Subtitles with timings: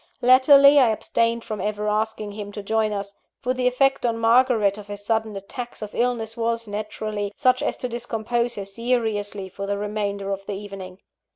[0.19, 4.79] Latterly, I abstained from ever asking him to join us; for the effect on Margaret
[4.79, 9.67] of his sudden attacks of illness was, naturally, such as to discompose her seriously for
[9.67, 10.97] the remainder of the evening.